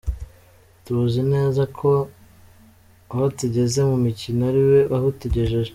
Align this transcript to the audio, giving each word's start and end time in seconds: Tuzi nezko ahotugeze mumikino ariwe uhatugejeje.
Tuzi 0.83 1.21
nezko 1.29 1.91
ahotugeze 3.13 3.79
mumikino 3.89 4.41
ariwe 4.49 4.79
uhatugejeje. 4.95 5.69